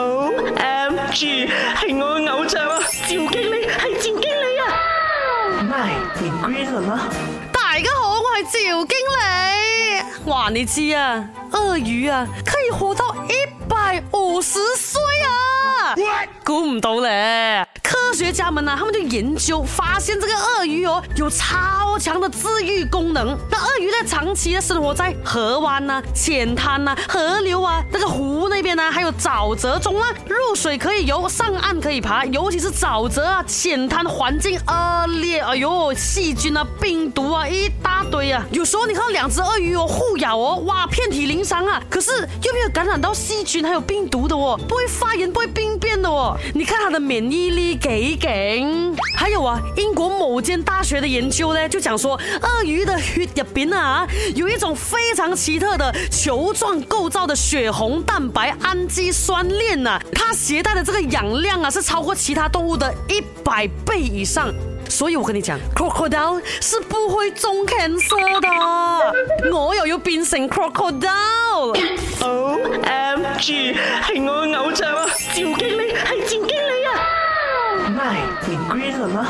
[0.00, 1.48] O M G，
[1.80, 2.78] 系我嘅偶像啊！
[2.88, 7.08] 赵经理系赵经理啊！My Green 啦！
[7.52, 10.02] 大家好，我系赵经理。
[10.30, 14.60] 话你知啊，鳄鱼啊，可以活到一百五十。
[16.44, 17.66] 估唔到咧！
[17.82, 23.36] 科学家们呐，他们就研究发现，这个鳄鱼哦，有超强的治愈功能。
[23.50, 32.24] 那鳄鱼呢，长期的生活在河湾呐、浅滩呐、河流啊、那个湖那边啊，还有沼泽中啊，入水可以游，上岸可以爬。
[32.26, 38.42] 尤其是沼泽啊、浅滩环境恶劣，哎呦，细菌啊、病毒啊一大堆啊。
[38.50, 42.10] 有时候你看到两只鳄鱼哦互咬哦，哇，遍体鳞伤啊，可是
[42.42, 46.08] 又没有感染到细菌还有病毒的哦，不会发炎，不会病变的。
[46.08, 46.17] 哦。
[46.54, 48.64] 你看它的免疫力给给。
[49.16, 64.52] 还有啊，英国某间大学的研究呢，就讲说鳄鱼的血入边啊，有一种非常奇特的球状构造的血红蛋白氨基酸链呐，它携带的这个氧量啊，是超过其他动物的一百倍以上。
[64.90, 69.50] 所以我跟你讲，crocodile 是不会中 cancer 的。
[69.54, 71.76] 我要有变成 crocodile。
[72.22, 75.07] O M G，系我嘅偶像啊！
[77.88, 79.26] 奈，你归了吗？